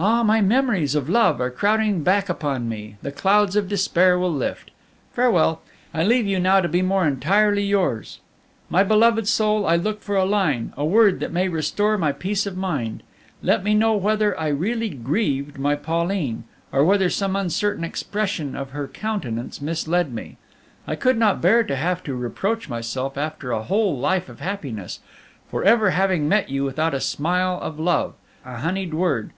[0.00, 4.32] "Ah, my memories of love are crowding back upon me, the clouds of despair will
[4.32, 4.70] lift.
[5.12, 5.60] Farewell.
[5.92, 8.20] I leave you now to be more entirely yours.
[8.70, 12.46] My beloved soul, I look for a line, a word that may restore my peace
[12.46, 13.02] of mind.
[13.42, 18.70] Let me know whether I really grieved my Pauline, or whether some uncertain expression of
[18.70, 20.36] her countenance misled me.
[20.86, 25.00] I could not bear to have to reproach myself after a whole life of happiness,
[25.50, 29.32] for ever having met you without a smile of love, a honeyed word.